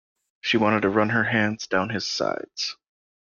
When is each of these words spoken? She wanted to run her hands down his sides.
She 0.41 0.57
wanted 0.57 0.81
to 0.81 0.89
run 0.89 1.09
her 1.09 1.25
hands 1.25 1.67
down 1.67 1.89
his 1.89 2.07
sides. 2.07 2.75